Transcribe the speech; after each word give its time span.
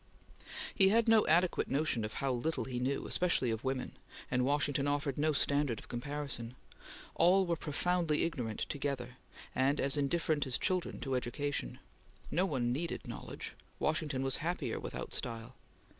He 0.73 0.89
had 0.89 1.07
no 1.07 1.27
adequate 1.27 1.67
notion 1.67 2.03
how 2.03 2.31
little 2.31 2.63
he 2.63 2.79
knew, 2.79 3.05
especially 3.05 3.51
of 3.51 3.63
women, 3.63 3.97
and 4.31 4.43
Washington 4.43 4.87
offered 4.87 5.15
no 5.15 5.31
standard 5.31 5.77
of 5.77 5.89
comparison. 5.89 6.55
All 7.13 7.45
were 7.45 7.55
profoundly 7.55 8.23
ignorant 8.23 8.61
together, 8.61 9.17
and 9.53 9.79
as 9.79 9.97
indifferent 9.97 10.47
as 10.47 10.57
children 10.57 10.99
to 11.01 11.13
education. 11.13 11.77
No 12.31 12.47
one 12.47 12.71
needed 12.71 13.07
knowledge. 13.07 13.53
Washington 13.77 14.23
was 14.23 14.37
happier 14.37 14.79
without 14.79 15.13
style. 15.13 15.53